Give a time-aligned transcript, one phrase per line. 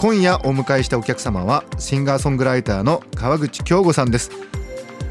[0.00, 4.30] 今夜お迎えしたお客様はシンガーソングライターの川口京吾さんです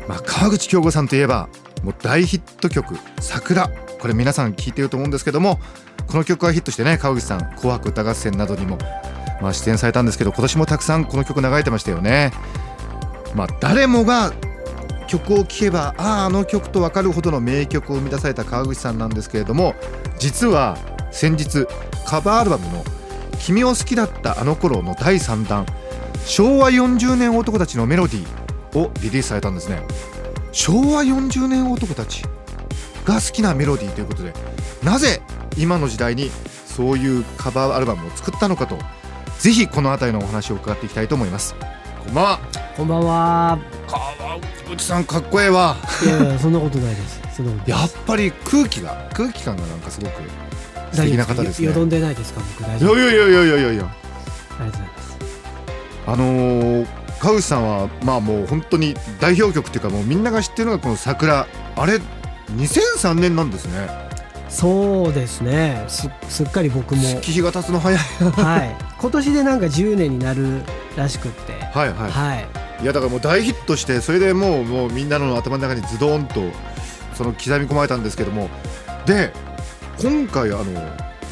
[0.07, 1.47] まあ、川口京吾さんといえば
[1.83, 3.69] もう大ヒット曲「桜」
[4.01, 5.59] これ皆さん聞いてると思うんですけども
[6.07, 8.79] この曲がヒットしてね川口さん「紅白歌合戦」などにも、
[9.43, 12.33] まあ、出演されたんですけど今年もたくさんこの曲流れてましたよね。
[13.35, 14.33] まあ、誰もが
[15.05, 19.75] 曲を聴けばあああの曲と分かるほどの名曲を生み出された川口さんなんですけれども
[20.17, 20.79] 実は
[21.11, 21.67] 先日
[22.07, 22.83] カバーアルバムの
[23.39, 25.65] 「君を好きだったあの頃」の第3弾
[26.25, 29.81] 「昭和40年男たちのメロディー」をリリースされたんですね。
[30.51, 32.23] 昭和40年男たち
[33.05, 34.33] が好きなメロディーということで
[34.83, 35.21] なぜ
[35.57, 36.31] 今の時代に
[36.65, 38.77] そういうカバーアルバムを作ったのかと
[39.39, 41.55] ぜひこの辺りのお話を伺っていきたいと思います。
[42.03, 42.39] こんばんは。
[42.75, 43.59] こんばんは。
[43.87, 44.39] 川
[44.75, 45.77] 口さんかっこええわ。
[46.03, 47.21] いやいや、そんなことないです。
[47.65, 50.21] やっぱり空気が空気感がなんかすごく
[50.91, 52.97] 素敵な方ですねよよどんでないですか、僕大い丈夫。
[52.97, 53.95] やいやいやいやいやいや
[54.59, 55.17] ありがとうございます。
[56.07, 61.99] あのー川口さんはまあもう本当に代表曲っていうかもうみんなが知ってるのがこの桜あれ
[62.55, 63.89] 2003年なんですね
[64.49, 65.83] そうですね。
[65.87, 68.75] すすっかり僕も、月日が経つの早いはい。
[68.99, 70.63] 今年でなんか10年になる
[70.95, 71.53] らしくって。
[71.53, 72.47] はいはいはい。
[72.81, 76.41] いやだからもう大ヒットしてそれでもうもうみんなの頭の中にズドーンと
[77.13, 78.49] その刻み込まれたんですけども
[79.05, 79.33] で
[80.01, 80.65] 今回あの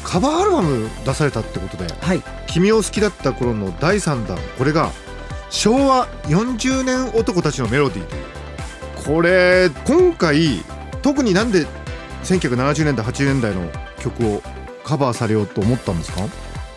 [0.04, 2.22] カバーアルバム出されたってことではい。
[2.46, 4.90] 「君を好きだった頃の第3弾これが
[5.50, 8.24] 昭和40年男たちのメロディーという。
[9.16, 10.62] これ今回
[11.02, 11.66] 特になんで
[12.24, 13.62] 1970年代80年代の
[14.00, 14.42] 曲を
[14.84, 16.22] カバーされようと思ったんですか？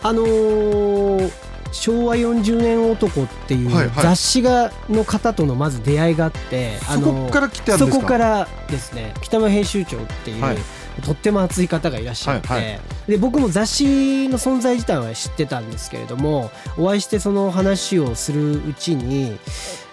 [0.03, 1.31] あのー
[1.73, 7.95] 昭和40年男っていう雑誌がの方とのまず出会いがあって、あそのこから来てあるんですか？
[7.95, 9.13] そこからですね。
[9.21, 10.57] 北間編集長っていう、はい
[11.01, 19.37] とっても熱い方がいらっしゃって、はいはで僕も雑誌の存在自体は知ってたんですけれどもお会いしてその話をするうちに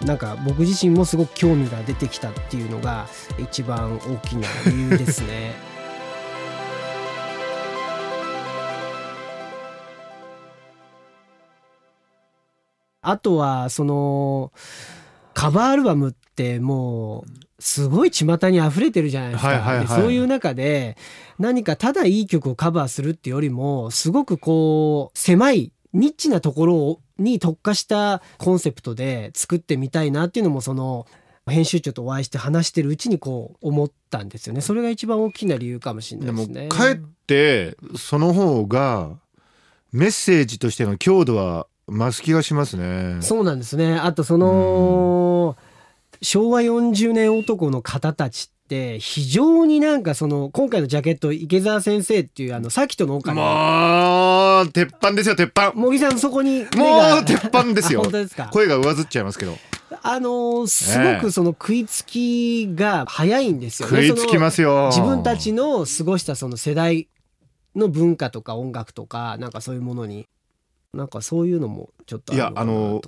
[0.05, 5.53] なんか僕自身もすごく興味が出てきたっていうのが一番大きな理由ですね。
[13.01, 14.51] あとはその
[15.33, 20.97] カバーアルバムってもうすごい巷に溢れてるじゃないですか、はいはいはいでそういう中で
[21.37, 31.05] 何かただいい曲をカバーするっていうよりもすごくこう狭いニッチなところに特化したコンセプトで作ってみたいなっていうのもその
[31.47, 36.69] 編集長とお会いして話してるうちにこう思ったんですよねそれが一番大きな理由かもしれないですね。
[36.69, 39.17] かえってその方が
[39.91, 43.17] メッセージとしての強度は増す気がしますね。
[43.21, 43.95] そうなんですね。
[43.95, 45.57] あとその
[46.21, 58.01] 昭和40年男の方たちって非常になんかその今回のジャケット池澤先生っていうあのさきとの岡のもう鉄板ですよ鉄板茂木さんそこに目もがう鉄板ですよ。
[58.01, 58.49] あ本当ですか？
[58.51, 59.55] 声が上ずっちゃいますけど。
[60.01, 64.07] あのーすごくその食いつきが早いんですよね。
[64.07, 64.89] 食いつきますよ。
[64.91, 67.09] 自分たちの過ごしたその世代
[67.75, 70.27] の文化とか音楽とかなんかそういうものに。
[70.91, 72.99] なんかそういうのもちょっといやあの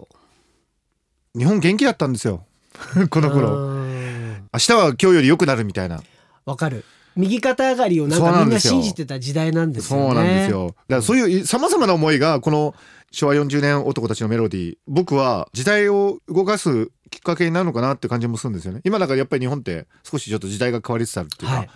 [1.35, 2.45] 日本元気だったんですよ
[3.09, 3.49] この頃。
[3.49, 4.49] うん。
[4.53, 6.01] 明日は今日より良くなるみたいな。
[6.45, 6.83] わかる。
[7.15, 10.05] 右肩上がりをなんかみんな信じてた時代なんですよね。
[10.07, 10.67] そうなんですよ。
[10.67, 12.73] だからそういうさまざまな思いがこの
[13.11, 14.77] 昭和40年男たちのメロディー。
[14.87, 18.81] 僕は時代を動かすきっかけになるのかなって感じもするんですよね。
[18.85, 21.69] 今だからやっぱり日本って少しちょっと時代が変わりつつあるっていうか、はい。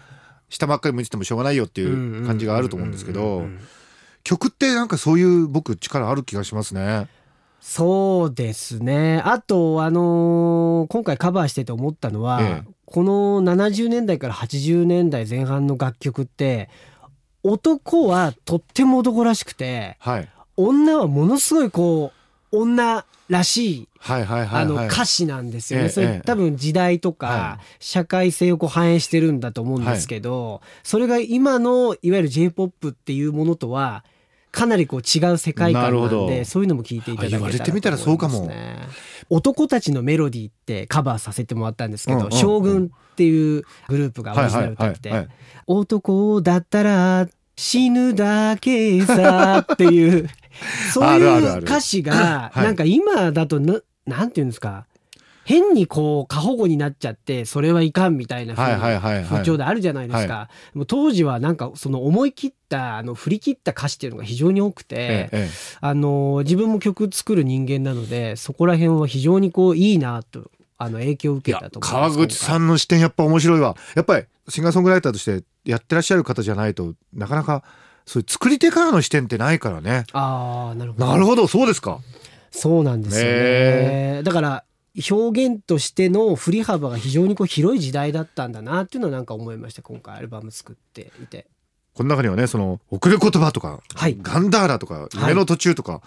[0.49, 3.47] 下ばっかり向いててもしょうがないよっていう感じがあると思うんですけど
[4.23, 7.07] 曲ってなんかそういう僕力ある気がしますね。
[7.67, 9.23] そうですね。
[9.25, 16.69] あとあのー今回カバーしてて思ったのは、ええこの70年代から80年代前半の楽曲って
[17.41, 22.11] 男はとっても男らしくてはい女はものすごいこ
[22.51, 24.87] う女らしいはいはいはいあのはい。
[24.87, 25.85] 歌詞なんですよね。
[25.85, 34.05] ええええそれ多分時代とはか社会性をこう反映してるんだと思うんですけど、それが今のいわゆる J-POP っていうものとは
[34.55, 38.49] かなりこう違う世界観なんでそういうのも聞いていただけたらあ言われてみたらそうかも。
[39.29, 42.39] 男たちのメロディーってカバーさせてもらったんですけど、うんうんうん。
[42.39, 45.29] 将軍っていうグループがオリジナル歌って、はいはい
[45.67, 50.29] 男だったら死ぬだけさっていう
[50.93, 52.63] そういう歌詞がはい。
[52.63, 54.85] なんか今だとななんていうんですか
[55.45, 59.23] 変にこう過保護になっちゃってそれはいかんみたいな風はいはいにはいはい。
[59.25, 65.49] 風潮であるじゃないですか、でも当時はなんかその思い切ったあの振り切った歌詞っていうのが非常に多くて、えええ
[65.81, 73.75] あの自分も曲作る人間なのでそこら辺は非常にこういいなとあの影響を受けたと川口さんの視点やっぱ面白いわ。
[73.95, 77.63] やっぱりシンガーソングライターとしてやってらっしゃる方じゃないとなかなか
[78.05, 80.05] そういう作り手からの視点ってないからね。
[80.13, 81.07] ああなるほど。
[81.07, 81.99] なるほどそうですか。
[82.51, 83.29] そうなんですよね。
[83.31, 84.63] へだから
[85.09, 89.81] 表現としての振り幅が非常にこう広い時代だったんだなっていうのはなんか思いました。
[89.81, 91.47] 今回アルバム作っていて。
[91.93, 96.01] この中にはねその送る言葉とか、はいガンダーラとか夢の途中とか、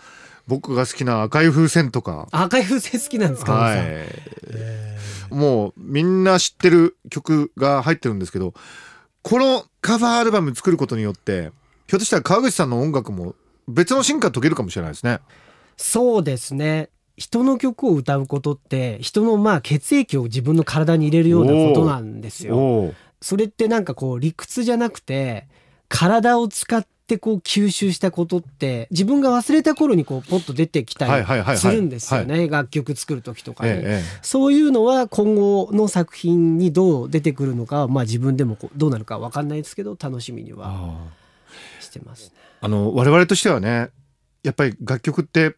[0.47, 2.29] 僕が好きな赤い風船とか。
[2.31, 3.95] 赤い風船好きなんですか、は小野さん。
[3.95, 3.99] い
[5.31, 8.55] もうみんな知ってる曲が入ってるんですけど
[9.23, 11.53] このカバーアルバム作ることによって
[11.87, 13.35] ひょっとしたら川口さんの音楽も
[13.67, 15.21] 別の進化遂げるかもしれないですね。
[15.77, 22.95] そうですね人の曲を歌うことって人のまあ血液を自分の体に入れるようなことなんですよ。
[23.21, 25.49] それってなんかこう理屈じゃなくて
[25.89, 32.47] 体を使ってこう吸収したことって自分が忘れた頃にこうポッと出てきたりするんですよね。
[32.49, 41.09] 楽曲作る時とかに、えええそういうのは今後の作品にどう出てくるのかはまあ自分でもこうどうなるかわかんないですけど楽しみにえはあ
[41.81, 42.35] してますね。
[42.63, 43.89] ーあの我々としてはね
[44.45, 45.57] やっぱり楽曲って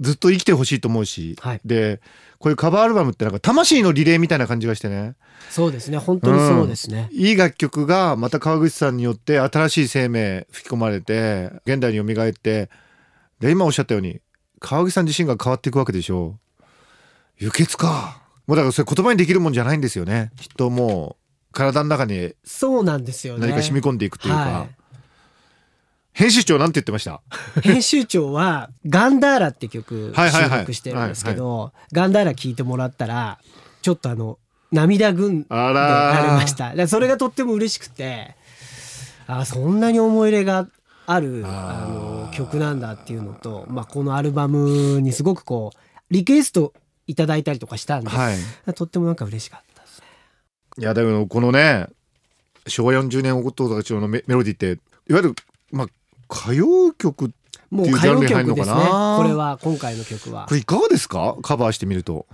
[0.00, 1.60] ずっと生きてほしいと思うし、はい。
[1.64, 2.00] で
[2.38, 5.14] こういうカバーアルバムってなんか魂のリレーみたいな感じがしてね。
[5.50, 5.98] そうですね。
[5.98, 7.08] 本当にそうですね。
[7.10, 12.70] いい楽曲がまた川口さんによって新しい生命吹き込まれて現代に蘇って
[13.40, 14.20] で今おっしゃったように
[14.60, 16.64] 川口さん自身が変わっていくわけでしょう。
[17.38, 18.22] 輸血か。
[18.46, 20.30] もうだからそれ言葉にできるもんじゃないんですよね。
[20.36, 23.46] きっともう体の中にそうなんですよね。
[23.46, 24.77] 何か染み込んでいくというか、はい
[26.18, 27.20] 編集長なんて言ってました？
[27.62, 33.38] 編集長は「ガンダーラ」って曲収録してるんですけどガンダーラ聴いてもらったら
[33.82, 34.38] ちょっとあの
[34.72, 36.88] 涙ぐんであなりらました。
[36.88, 38.34] それがとっても嬉しくて
[39.28, 40.66] あそんなに思い入れが
[41.06, 45.78] あるあの曲なんだっていうのと、まあ、このアルバムにすごくこう
[46.10, 46.74] リクエスト
[47.06, 48.74] いただいたりとかしたんで、はい。
[48.74, 50.00] とってもなんか嬉しかったです。
[50.00, 50.06] ね。
[50.78, 51.86] いやだけどこのね
[52.66, 55.34] 昭和40年おとたちのメメロディーっていわゆる
[55.70, 55.86] まあ
[56.30, 57.32] 歌謡曲
[57.70, 59.16] もう歌謡曲ですねっていうジャンルに入るのかな？
[59.18, 60.46] これは今回の曲は。
[60.48, 61.36] これいかがですか？
[61.42, 62.26] カバーしてみると。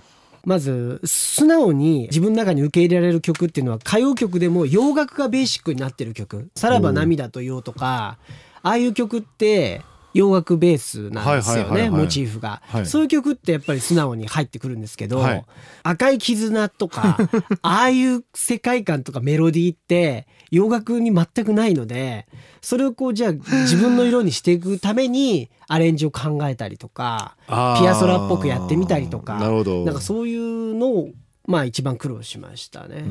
[0.44, 8.18] まず素直に自分の中に受け入れられる曲っていうのは歌謡曲でも洋楽がベーシックになってる曲「さらば涙と言おう」とか
[8.62, 9.80] ああいう曲って
[10.14, 12.86] 洋楽ベースなんですよねモチーフが、はい。
[12.86, 15.44] そういう曲ってやっぱり素直に入ってくるんですけど「はい。
[15.82, 17.18] 赤い絆」とか
[17.62, 22.26] ああいう世界観とかメロディーって洋楽に全くないので
[22.62, 27.52] それをこうじゃあ自分の色にしていくためにアレンジを考えたりとかピ
[27.88, 29.84] アソラっぽくやってみたりとかなるほど。
[29.84, 31.10] なんかそういうのを
[31.46, 33.04] まあ一番苦労しましたね。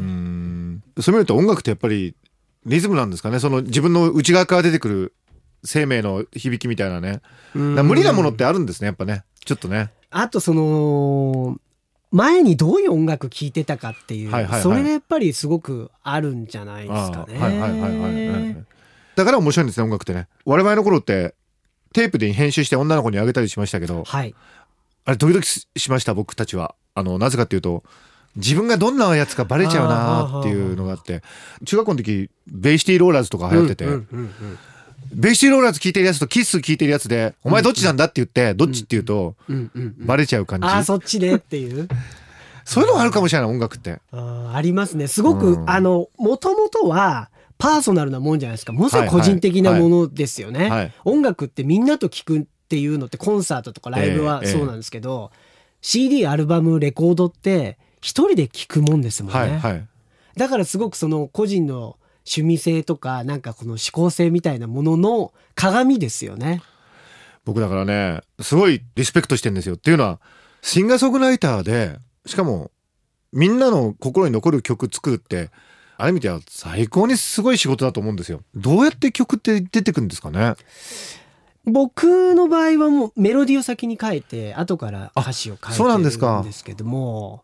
[1.01, 2.15] そういう意味と音楽ってやっぱり
[2.65, 3.39] リズムなんですかね？
[3.39, 5.13] その自分の内側から出てくる
[5.63, 7.21] 生命の響きみたいなね。
[7.54, 9.24] 無理なものってあるんですねやっぱね。
[9.45, 9.92] ちょっとね。
[10.10, 11.57] あとその
[12.12, 14.62] 前にどういう音楽聴いてたかっていう、はいはいはい。
[14.62, 17.39] それがやっぱりすごくあるんじゃないですかね。
[17.39, 18.65] はいはいはいはいはいはい。
[19.15, 20.27] だから面白いんですね音楽ってね。
[20.45, 21.33] 我々の頃って
[21.94, 24.35] テープで編集して女の子にあげたりしましたけどはい。
[25.06, 26.76] あれドキドキししました僕たちは。
[26.95, 27.83] あのなぜかっていうと
[28.35, 31.23] 自分がどんなやつかバレちゃうなっていうのがあって
[31.66, 34.59] 中学校の時ベイシティローラーズとか流行ってて、うんうんうんうん
[35.15, 39.35] ベイシティローラーズ聞いてるやつとキッス聞いてるやつで、お前どっちなんだって言って、どっちって言うと、
[39.99, 40.67] バレちゃう感じ。
[40.67, 41.87] ああそっちねっていう。
[42.65, 43.99] そういうのがあるかもしれない、音楽って。
[44.11, 45.07] ありますね。
[45.07, 45.69] すごく、うん。
[45.69, 48.73] あのもともとはパーソナルなもんじゃないですか。
[48.73, 50.91] ものすごい個人的なものですよね、はい。
[51.05, 55.31] 音楽ってみんなと聴くっていうのってコンサートとかライブはええそうなんですけど、
[55.81, 59.59] CD アルバムレコードって一人で聴くもんですもんね、はい。
[59.59, 59.87] はい。
[60.37, 66.61] だからすごくその個人の趣味性とかなんかこの思考性みたいなものの鏡ですよね。
[67.45, 69.75] 僕だからね、すごいリスペクトしてんですよ。
[69.75, 70.19] っていうのは、
[70.61, 72.71] シンガーソングライターで、しかも、
[73.33, 75.49] みんなの心に残る曲作るって、
[75.97, 78.42] ある意味では最高にすごい仕事だと思うんですよ。
[78.56, 80.56] どうやって曲って出てくるんですかね？
[81.65, 87.44] 僕の場合はもうメロディーを先に書いて後から歌詞を書いてそうなんですかるんですけども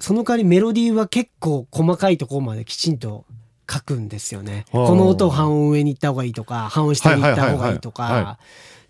[0.00, 3.24] その代わりメロディーは結構細かいところまできちんと
[3.70, 4.64] 書くんですよね。
[4.70, 8.38] はあこの音を半音上に行った方がいいとか半音下に行った方がいいとか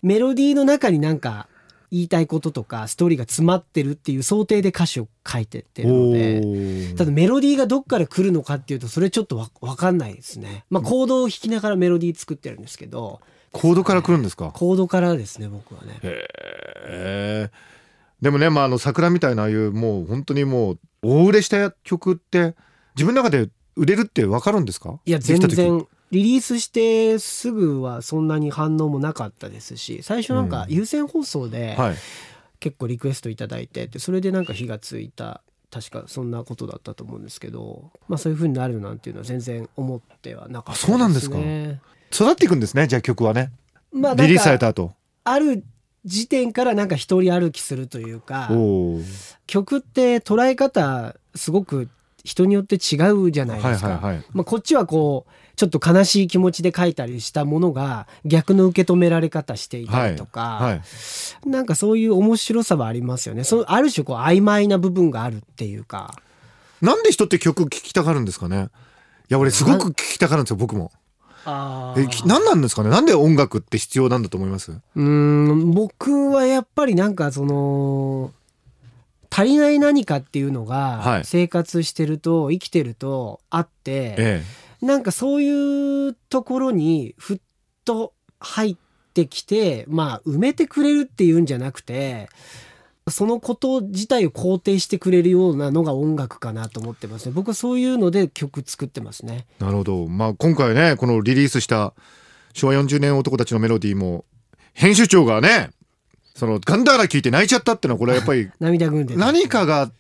[0.03, 1.49] メロディーの中になんか
[1.91, 10.65] 言いたいこととかストーリーが詰まってるっていう想定で歌詞を書いてってるのでーただメロディーがどっから来るのかっていうとそれちょっとわわかんないですね。
[10.71, 13.21] まあコードを弾きながらメロディー作ってるんですけど
[13.53, 14.51] コードから来るんですか？
[14.53, 16.01] コードからですね僕はね。
[16.03, 16.29] へ
[16.83, 17.51] え。
[18.21, 22.57] でもね、まあ、あの桜みたいなああいうもう本当にもう大売れした曲って
[22.97, 24.99] 自分の中で売れるって分かるんですか？
[25.05, 25.87] いや全然。
[26.11, 31.97] リリースしてすぐはそんなに反応もなかったですし最初なんか優先放送ではい。
[32.61, 41.37] 結構リクエストいただいてでそれでなんか火がついた確かそんなことだったと思うんですけど、まあ、そういう風になるなんていうのは全然思ってはなかったです、ね、あそうなんですか。
[42.25, 43.51] 育っていくんですねじゃあ曲はね。
[43.93, 44.93] まあ、なリリースされた後。
[45.25, 45.65] ある
[46.05, 48.49] 時点からなんか一人歩きするというか
[49.47, 51.91] 曲って捉え方すごく
[52.25, 53.91] 人によって違うじゃないはいですか。
[53.91, 63.45] はいはいまあ、こっちはこうちょっと悲しい気持ちで書いたりしたものが逆の受け止められ方していたりとか、はいなんかそういう面白さはありますよね。
[63.45, 66.15] そのある種こう曖昧な部分があるっていうか。
[66.83, 68.69] なんで人って曲聴きたがるんですかね。
[69.31, 70.91] いや俺すごく聴きたがるんですよ僕も。
[71.47, 72.89] あえき何なんですかね？
[72.91, 74.73] なんで音楽って必要なんだと思います？
[74.73, 78.33] うーん僕はやっぱりなんかその
[79.35, 80.69] 足りない何かっていうのはい。
[81.19, 84.43] が生活してると生きてるとあって、え
[84.81, 87.41] なんかそういうところにふっ
[87.85, 88.77] と入っ
[89.15, 92.29] てきてまあ埋めてくれるっていうんじゃなくて
[93.09, 97.33] そのこと自体を肯定してくれるようなのが音楽かなと思ってますね。
[97.35, 99.47] 僕はそういうので曲作ってますね。
[99.61, 100.07] えなるほど。
[100.07, 101.95] まあ今回ねこのリリースした
[102.53, 104.25] 昭和40年男たちのメロディーも
[104.73, 105.71] 編集長がね
[106.35, 109.91] そのガンダーラ聞いて泣いちゃったってのはこれはやっぱり 涙ぐんでる何かが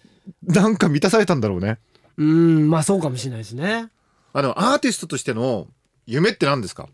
[0.43, 1.79] なんか満たされたんだろうね。
[2.17, 3.88] うーんまあそうかもしれないですね。
[4.33, 5.67] あのアーティストとしての
[6.07, 6.88] 夢って何ですか？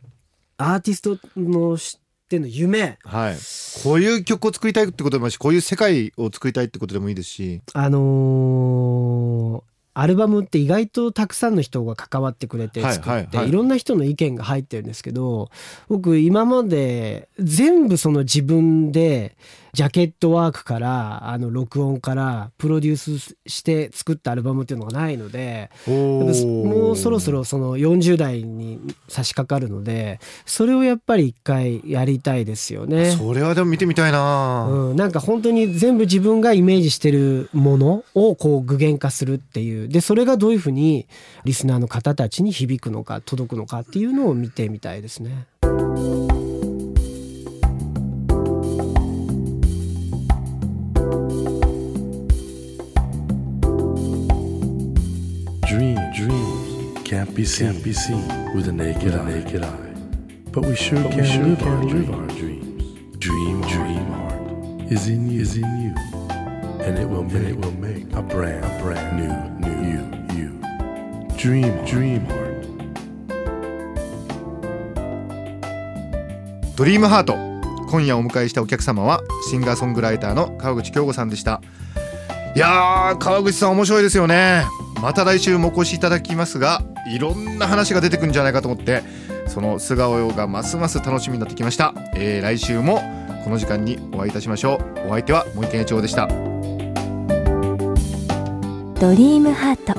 [0.58, 2.98] アーティストのしての夢。
[3.04, 3.36] はい。
[3.82, 7.62] こういう曲を作りたいってことでもいいしこういう世界を作りたいってことでもいいですし。
[7.72, 15.50] あのーアルバムって意外とたくさんの人が関わってくれてはい作って、いろんな人の意見が入ってるんですけど
[15.88, 19.36] 僕今まで全部その自分で
[19.72, 33.12] ジャケットワークからあの録音からプロデュースして作ったアルバムっていうのがないのでもうそろそろその40代に差し掛かるのでそれをやっぱり一回やりたいですよね。
[33.12, 41.06] それはでも見てみたいな、うん、なんか本当に全部自分がイメージしてるものをこう具現化するっていうでそれがどういうふうに
[41.44, 45.46] リスナーの方たちに響くのか届くのかっていうのを見てみたいですね。
[57.40, 59.24] Be seen, can't be seen with a naked, eye.
[59.24, 59.94] naked eye.
[60.52, 62.10] But we sure can, sure live, can our, live dreams.
[62.10, 63.18] our dreams.
[63.18, 65.94] Dream, dream heart is in you, is in you,
[66.84, 69.32] and it will, make, it will make a brand, a brand new,
[69.64, 70.02] new you,
[70.36, 70.50] you.
[71.38, 72.50] Dream, dream heart.
[76.76, 77.36] ドリームハート
[77.90, 81.60] 今夜お迎えしたお客様はシンガーソングライターの川口京吾さんでした
[82.54, 84.64] いやー川口さん面白いですよね
[85.00, 89.02] また来週もお越しいただきますがいろんな話が出てくるんじゃないかと思って
[89.46, 95.08] その素顔がますます楽しみになってきました、えー来週もこの時間にお会いいたしましょう。
[95.08, 96.28] お相手は森健一郎でした。
[99.00, 99.98] ドリームハート。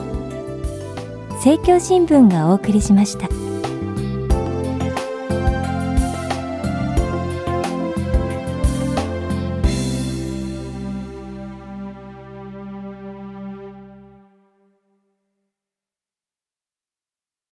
[1.38, 3.41] 政教新聞がお送りしました。